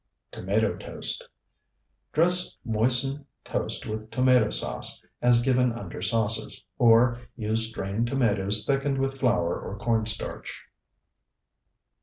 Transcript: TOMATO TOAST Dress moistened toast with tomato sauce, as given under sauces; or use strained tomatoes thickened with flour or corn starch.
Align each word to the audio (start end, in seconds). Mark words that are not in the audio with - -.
TOMATO 0.31 0.77
TOAST 0.77 1.27
Dress 2.11 2.57
moistened 2.65 3.23
toast 3.43 3.85
with 3.85 4.09
tomato 4.09 4.49
sauce, 4.49 4.99
as 5.21 5.43
given 5.43 5.71
under 5.73 6.01
sauces; 6.01 6.65
or 6.79 7.19
use 7.35 7.69
strained 7.69 8.07
tomatoes 8.07 8.65
thickened 8.65 8.97
with 8.97 9.19
flour 9.19 9.61
or 9.61 9.77
corn 9.77 10.07
starch. 10.07 10.63